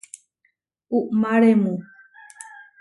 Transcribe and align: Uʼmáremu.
Uʼmáremu. 0.97 1.73